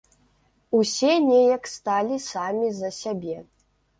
Усе 0.77 1.11
неяк 1.25 1.69
сталі 1.73 2.17
самі 2.31 2.73
за 2.81 2.91
сябе. 3.01 3.37